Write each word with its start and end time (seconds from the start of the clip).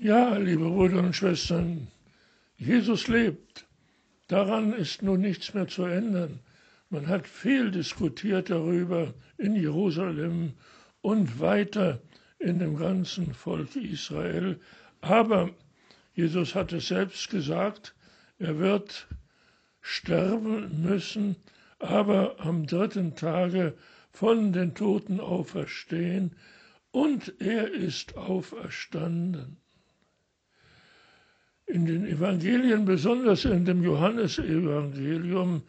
Ja, 0.00 0.36
liebe 0.36 0.70
Brüder 0.70 1.00
und 1.00 1.16
Schwestern, 1.16 1.88
Jesus 2.56 3.08
lebt. 3.08 3.66
Daran 4.28 4.72
ist 4.72 5.02
nun 5.02 5.20
nichts 5.20 5.54
mehr 5.54 5.66
zu 5.66 5.86
ändern. 5.86 6.38
Man 6.88 7.08
hat 7.08 7.26
viel 7.26 7.72
diskutiert 7.72 8.48
darüber 8.48 9.12
in 9.38 9.56
Jerusalem 9.56 10.52
und 11.00 11.40
weiter 11.40 12.00
in 12.38 12.60
dem 12.60 12.76
ganzen 12.76 13.34
Volk 13.34 13.74
Israel. 13.74 14.60
Aber 15.00 15.50
Jesus 16.14 16.54
hat 16.54 16.72
es 16.72 16.86
selbst 16.86 17.28
gesagt, 17.28 17.96
er 18.38 18.56
wird 18.60 19.08
sterben 19.80 20.80
müssen, 20.80 21.34
aber 21.80 22.36
am 22.38 22.68
dritten 22.68 23.16
Tage 23.16 23.74
von 24.12 24.52
den 24.52 24.76
Toten 24.76 25.18
auferstehen 25.18 26.36
und 26.92 27.34
er 27.40 27.72
ist 27.72 28.16
auferstanden. 28.16 29.56
In 31.70 31.84
den 31.84 32.06
Evangelien, 32.06 32.86
besonders 32.86 33.44
in 33.44 33.66
dem 33.66 33.82
Johannesevangelium, 33.82 35.62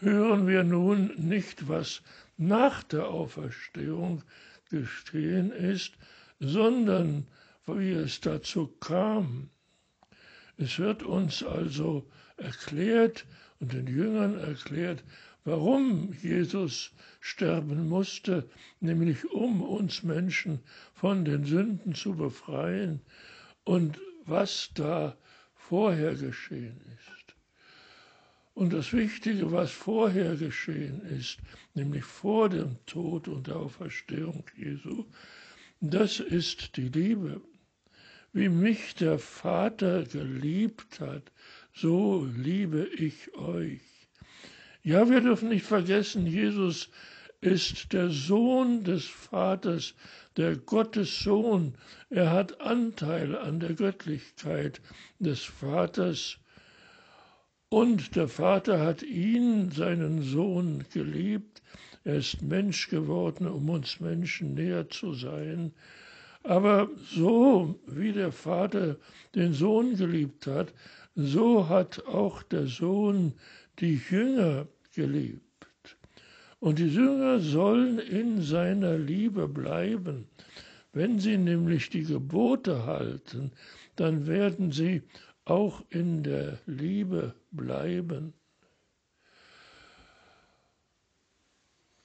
hören 0.00 0.48
wir 0.48 0.64
nun 0.64 1.12
nicht, 1.16 1.68
was 1.68 2.02
nach 2.36 2.82
der 2.82 3.06
Auferstehung 3.06 4.24
geschehen 4.68 5.52
ist, 5.52 5.92
sondern 6.40 7.28
wie 7.66 7.92
es 7.92 8.20
dazu 8.20 8.66
kam. 8.80 9.48
Es 10.56 10.80
wird 10.80 11.04
uns 11.04 11.44
also 11.44 12.04
erklärt 12.36 13.24
und 13.60 13.72
den 13.72 13.86
Jüngern 13.86 14.36
erklärt, 14.36 15.04
warum 15.44 16.14
Jesus 16.20 16.90
sterben 17.20 17.88
musste, 17.88 18.48
nämlich 18.80 19.24
um 19.30 19.62
uns 19.62 20.02
Menschen 20.02 20.58
von 20.94 21.24
den 21.24 21.44
Sünden 21.44 21.94
zu 21.94 22.16
befreien 22.16 23.00
und 23.62 24.00
was 24.26 24.70
da 24.74 25.16
vorher 25.68 26.14
geschehen 26.14 26.80
ist. 26.96 27.34
Und 28.54 28.72
das 28.72 28.92
Wichtige, 28.92 29.50
was 29.50 29.72
vorher 29.72 30.36
geschehen 30.36 31.00
ist, 31.18 31.38
nämlich 31.74 32.04
vor 32.04 32.48
dem 32.48 32.76
Tod 32.86 33.26
und 33.28 33.48
der 33.48 33.56
Auferstehung 33.56 34.44
Jesu, 34.56 35.06
das 35.80 36.20
ist 36.20 36.76
die 36.76 36.88
Liebe. 36.88 37.40
Wie 38.32 38.48
mich 38.48 38.94
der 38.94 39.18
Vater 39.18 40.04
geliebt 40.04 41.00
hat, 41.00 41.32
so 41.72 42.28
liebe 42.36 42.86
ich 42.96 43.34
euch. 43.34 43.80
Ja, 44.82 45.08
wir 45.08 45.20
dürfen 45.20 45.48
nicht 45.48 45.64
vergessen, 45.66 46.26
Jesus 46.26 46.90
ist 47.44 47.92
der 47.92 48.08
Sohn 48.08 48.84
des 48.84 49.04
Vaters, 49.04 49.94
der 50.38 50.56
Gottes 50.56 51.20
Sohn. 51.20 51.74
Er 52.08 52.30
hat 52.30 52.62
Anteil 52.62 53.36
an 53.36 53.60
der 53.60 53.74
Göttlichkeit 53.74 54.80
des 55.18 55.44
Vaters. 55.44 56.38
Und 57.68 58.16
der 58.16 58.28
Vater 58.28 58.80
hat 58.80 59.02
ihn, 59.02 59.70
seinen 59.70 60.22
Sohn, 60.22 60.84
geliebt. 60.94 61.60
Er 62.04 62.16
ist 62.16 62.40
Mensch 62.40 62.88
geworden, 62.88 63.46
um 63.46 63.68
uns 63.68 64.00
Menschen 64.00 64.54
näher 64.54 64.88
zu 64.88 65.12
sein. 65.12 65.74
Aber 66.44 66.88
so 67.14 67.78
wie 67.86 68.12
der 68.12 68.32
Vater 68.32 68.96
den 69.34 69.52
Sohn 69.52 69.96
geliebt 69.96 70.46
hat, 70.46 70.72
so 71.14 71.68
hat 71.68 72.06
auch 72.06 72.42
der 72.42 72.66
Sohn 72.68 73.34
die 73.80 74.00
Jünger 74.10 74.66
geliebt. 74.94 75.43
Und 76.64 76.78
die 76.78 76.88
Jünger 76.88 77.40
sollen 77.40 77.98
in 77.98 78.40
seiner 78.40 78.96
Liebe 78.96 79.48
bleiben. 79.48 80.28
Wenn 80.94 81.18
sie 81.18 81.36
nämlich 81.36 81.90
die 81.90 82.04
Gebote 82.04 82.86
halten, 82.86 83.52
dann 83.96 84.26
werden 84.26 84.72
sie 84.72 85.02
auch 85.44 85.82
in 85.90 86.22
der 86.22 86.58
Liebe 86.64 87.34
bleiben. 87.50 88.32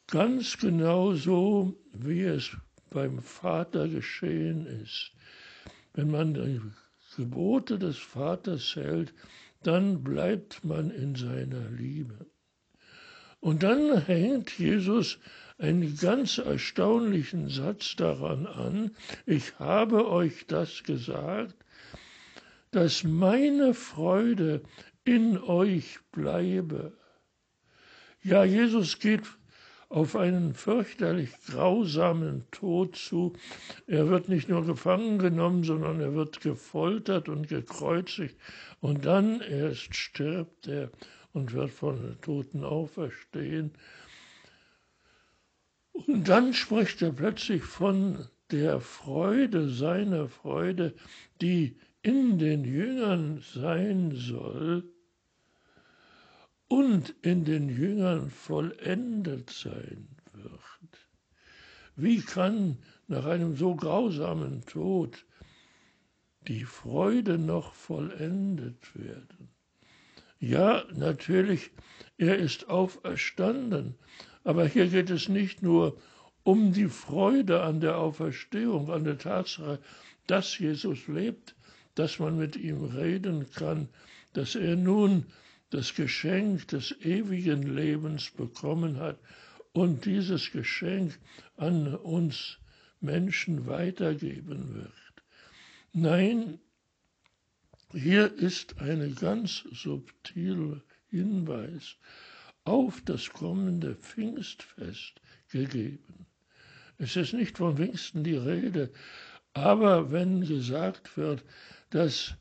Ganz 0.08 0.58
genau 0.58 1.14
so, 1.14 1.74
wie 1.94 2.24
es 2.24 2.52
beim 2.90 3.19
Vater 3.19 3.88
geschehen 3.88 4.66
ist. 4.66 5.14
Wenn 5.94 6.12
man 6.12 6.34
die 6.34 6.59
Gebote 7.16 7.80
des 7.80 7.98
Vaters 7.98 8.75
hält, 8.75 9.14
dann 9.64 10.03
bleibt 10.03 10.66
man 10.66 10.92
in 10.92 11.16
seiner 11.16 11.69
Liebe. 11.69 12.25
Und 13.40 13.64
dann 13.64 14.06
hängt 14.06 14.58
Jesus 14.58 15.18
einen 15.58 15.98
ganz 15.98 16.38
erstaunlichen 16.38 17.50
Satz 17.50 17.96
daran 17.96 18.48
an, 18.48 18.92
ich 19.26 19.60
habe 19.60 20.10
euch 20.10 20.46
das 20.48 20.84
gesagt, 20.84 21.56
dass 22.72 23.04
meine 23.04 23.74
Freude 23.74 24.62
in 25.04 25.38
euch 25.38 26.00
bleibe. 26.12 26.94
Ja, 28.22 28.44
Jesus 28.44 29.00
geht 29.00 29.24
auf 29.90 30.16
einen 30.16 30.54
fürchterlich 30.54 31.32
grausamen 31.48 32.46
Tod 32.52 32.96
zu. 32.96 33.34
Er 33.88 34.08
wird 34.08 34.30
nicht 34.30 34.48
nur 34.48 34.64
gefangen 34.66 35.18
genommen, 35.18 35.64
sondern 35.64 36.00
er 36.00 36.14
wird 36.14 36.42
gefoltert 36.42 37.28
und 37.28 37.48
gekreuzigt. 37.48 38.38
Und 38.82 39.06
dann 39.06 39.42
erst 39.42 39.96
stirbt 39.96 40.68
er 40.68 40.92
und 41.34 41.54
wird 41.54 41.72
von 41.72 42.02
den 42.02 42.22
Toten 42.22 42.64
auferstehen. 42.64 43.72
Und 45.92 46.28
dann 46.28 46.54
spricht 46.54 47.02
er 47.02 47.12
plötzlich 47.12 47.64
von 47.64 48.28
der 48.52 48.80
Freude, 48.80 49.70
seiner 49.70 50.28
Freude, 50.28 50.96
die 51.42 51.78
in 52.02 52.40
den 52.40 52.64
Jüngern 52.64 53.44
sein 53.54 54.16
soll 54.16 54.84
und 56.68 57.14
in 57.22 57.46
den 57.46 57.70
Jüngern 57.70 58.30
vollendet 58.30 59.50
sein 59.50 60.08
wird. 60.34 61.10
Wie 61.96 62.22
kann 62.22 62.78
nach 63.08 63.26
einem 63.26 63.56
so 63.56 63.76
grausamen 63.76 64.66
Tod 64.66 65.26
die 66.48 66.64
Freude 66.64 67.38
noch 67.38 67.74
vollendet 67.74 68.96
werden? 68.96 69.50
Ja, 70.40 70.86
natürlich, 70.94 71.72
er 72.18 72.38
ist 72.38 72.70
auferstanden, 72.70 73.96
aber 74.44 74.66
hier 74.66 74.88
geht 74.88 75.10
es 75.10 75.28
nicht 75.28 75.62
nur 75.62 75.98
um 76.44 76.72
die 76.72 76.88
Freude 76.88 77.62
an 77.62 77.82
der 77.82 77.98
Auferstehung, 77.98 78.90
an 78.90 79.04
der 79.04 79.18
Tatsache, 79.18 79.80
dass 80.28 80.58
Jesus 80.58 81.08
lebt, 81.08 81.56
dass 81.96 82.20
man 82.20 82.38
mit 82.38 82.56
ihm 82.56 82.86
reden 82.86 83.52
kann, 83.52 83.90
dass 84.34 84.56
er 84.56 84.78
nun 84.78 85.26
das 85.72 85.94
Geschenk 85.94 86.68
des 86.70 86.96
ewigen 87.02 87.64
Lebens 87.64 88.32
bekommen 88.32 88.98
hat 88.98 89.20
und 89.74 90.06
dieses 90.06 90.52
Geschenk 90.52 91.20
an 91.58 91.96
uns 91.96 92.60
Menschen 93.02 93.68
weitergeben 93.68 94.76
wird. 94.76 94.94
Nein, 95.94 96.60
hier 97.94 98.34
ist 98.34 98.80
ein 98.80 99.16
ganz 99.16 99.64
subtiler 99.72 100.82
Hinweis 101.10 101.96
auf 102.64 103.02
das 103.04 103.30
kommende 103.32 103.96
Pfingstfest 103.96 105.22
gegeben. 105.52 106.28
Es 106.98 107.16
ist 107.16 107.34
nicht 107.34 107.58
von 107.58 107.78
Pfingsten 107.78 108.24
die 108.24 108.36
Rede, 108.36 108.92
aber 109.54 110.12
wenn 110.12 110.42
gesagt 110.42 111.18
wird, 111.18 111.44
dass 111.90 112.36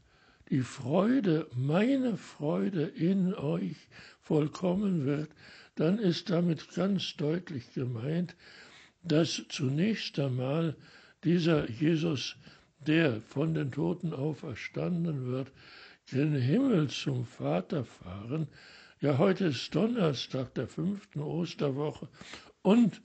die 0.51 0.63
Freude, 0.63 1.47
meine 1.55 2.17
Freude 2.17 2.83
in 2.83 3.35
euch 3.35 3.77
vollkommen 4.21 5.07
wird, 5.07 5.31
dann 5.77 5.99
ist 5.99 6.31
damit 6.31 6.75
ganz 6.75 7.17
deutlich 7.17 7.73
gemeint, 7.73 8.37
dass 9.03 9.43
zunächst 9.49 10.19
einmal 10.19 10.77
dieser 11.25 11.71
Jesus 11.71 12.37
der 12.87 13.21
von 13.21 13.55
den 13.55 13.73
Toten 13.73 14.13
auferstanden 14.13 15.27
wird, 15.27 15.51
gen 16.11 16.35
Himmel 16.35 16.89
zum 16.89 17.27
Vater 17.27 17.85
fahren. 17.85 18.49
Ja, 19.01 19.19
heute 19.19 19.47
ist 19.47 19.75
Donnerstag 19.75 20.55
der 20.55 20.67
fünften 20.67 21.21
Osterwoche 21.21 22.09
und 22.63 23.01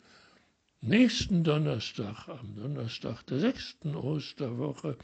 nächsten 0.82 1.44
Donnerstag, 1.44 2.28
am 2.28 2.56
Donnerstag 2.56 3.24
der 3.28 3.40
sechsten 3.40 3.96
Osterwoche, 3.96 4.98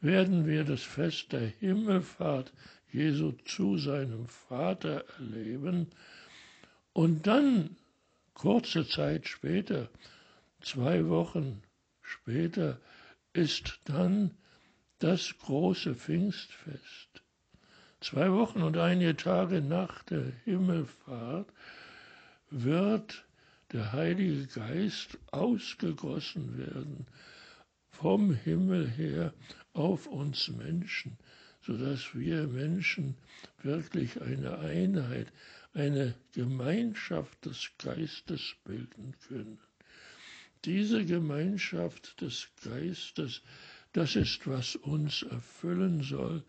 werden 0.00 0.46
wir 0.46 0.64
das 0.64 0.82
Fest 0.82 1.32
der 1.32 1.46
Himmelfahrt 1.46 2.52
Jesu 2.92 3.32
zu 3.44 3.78
seinem 3.78 4.26
Vater 4.26 5.04
erleben. 5.18 5.88
Und 6.92 7.26
dann, 7.26 7.76
kurze 8.34 8.86
Zeit 8.86 9.28
später, 9.28 9.88
zwei 10.60 11.08
Wochen 11.08 11.62
später, 12.00 12.78
ist 13.38 13.78
dann 13.84 14.32
das 14.98 15.32
große 15.38 15.94
Pfingstfest. 15.94 17.22
Zwei 18.00 18.32
Wochen 18.32 18.62
und 18.62 18.76
einige 18.76 19.16
Tage 19.16 19.60
nach 19.60 20.02
der 20.02 20.24
Himmelfahrt 20.44 21.48
wird 22.50 23.24
der 23.70 23.92
Heilige 23.92 24.46
Geist 24.46 25.18
ausgegossen 25.30 26.58
werden 26.58 27.06
vom 27.90 28.34
Himmel 28.34 28.88
her 28.90 29.32
auf 29.72 30.08
uns 30.08 30.48
Menschen, 30.48 31.16
sodass 31.62 32.14
wir 32.14 32.48
Menschen 32.48 33.16
wirklich 33.62 34.20
eine 34.20 34.58
Einheit, 34.58 35.32
eine 35.74 36.14
Gemeinschaft 36.32 37.44
des 37.44 37.70
Geistes 37.78 38.56
bilden 38.64 39.14
können. 39.28 39.60
Diese 40.64 41.04
Gemeinschaft 41.04 42.20
des 42.20 42.48
Geistes, 42.64 43.42
das 43.92 44.16
ist, 44.16 44.46
was 44.46 44.76
uns 44.76 45.22
erfüllen 45.22 46.02
soll 46.02 46.42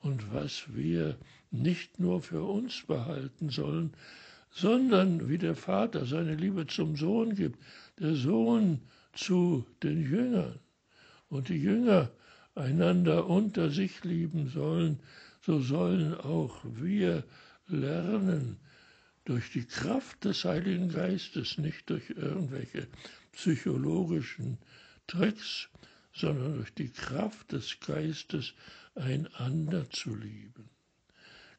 und 0.00 0.32
was 0.32 0.64
wir 0.74 1.16
nicht 1.50 1.98
nur 1.98 2.22
für 2.22 2.42
uns 2.42 2.82
behalten 2.86 3.50
sollen, 3.50 3.94
sondern 4.50 5.28
wie 5.28 5.38
der 5.38 5.54
Vater 5.54 6.06
seine 6.06 6.34
Liebe 6.34 6.66
zum 6.66 6.96
Sohn 6.96 7.34
gibt, 7.34 7.58
der 7.98 8.14
Sohn 8.14 8.80
zu 9.12 9.66
den 9.82 10.02
Jüngern. 10.02 10.58
Und 11.28 11.48
die 11.48 11.60
Jünger 11.60 12.10
einander 12.54 13.26
unter 13.26 13.70
sich 13.70 14.04
lieben 14.04 14.48
sollen, 14.48 15.00
so 15.40 15.60
sollen 15.60 16.14
auch 16.14 16.60
wir 16.64 17.24
lernen, 17.68 18.58
durch 19.26 19.50
die 19.50 19.64
Kraft 19.64 20.24
des 20.24 20.44
Heiligen 20.44 20.88
Geistes, 20.88 21.58
nicht 21.58 21.90
durch 21.90 22.10
irgendwelche 22.10 22.86
psychologischen 23.32 24.56
Tricks, 25.06 25.68
sondern 26.14 26.56
durch 26.56 26.72
die 26.72 26.90
Kraft 26.90 27.52
des 27.52 27.78
Geistes 27.80 28.54
einander 28.94 29.90
zu 29.90 30.14
lieben. 30.14 30.70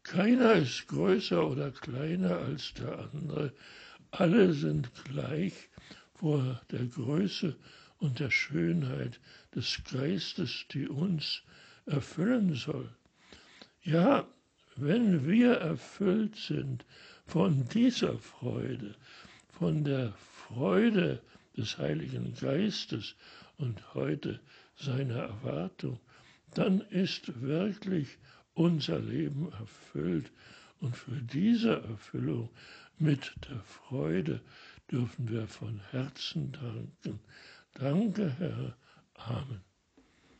Keiner 0.02 0.54
ist 0.54 0.88
größer 0.88 1.46
oder 1.46 1.72
kleiner 1.72 2.38
als 2.38 2.74
der 2.74 3.10
andere, 3.14 3.54
alle 4.12 4.54
sind 4.54 4.90
gleich 5.04 5.54
vor 6.16 6.62
der 6.72 6.86
Größe 6.86 7.56
und 7.98 8.20
der 8.20 8.32
Schönheit 8.32 9.20
des 9.54 9.82
Geistes, 9.92 10.66
die 10.72 10.88
uns 10.88 11.44
erfüllen 11.86 12.56
soll. 12.56 12.90
Ja, 13.84 14.26
wenn 14.82 15.28
wir 15.28 15.54
erfüllt 15.56 16.36
sind 16.36 16.86
von 17.26 17.68
dieser 17.70 18.18
Freude, 18.20 18.96
von 19.50 19.84
der 19.84 20.14
Freude 20.14 21.22
des 21.56 21.78
Heiligen 21.78 22.34
Geistes 22.36 23.16
und 23.58 23.94
heute 23.94 24.40
seiner 24.76 25.16
Erwartung, 25.24 26.00
dann 26.54 26.82
ist 26.82 27.42
wirklich 27.42 28.18
unser 28.54 29.00
Leben 29.00 29.52
erfüllt. 29.52 30.32
Und 30.80 30.96
für 30.96 31.22
diese 31.22 31.82
Erfüllung 31.82 32.50
mit 33.00 33.34
der 33.50 33.60
Freude 33.62 34.42
dürfen 34.92 35.30
wir 35.30 35.48
von 35.48 35.80
Herzen 35.92 36.52
danken. 36.52 37.20
Danke, 37.74 38.32
Herr. 38.40 38.76
Amen. 39.16 39.62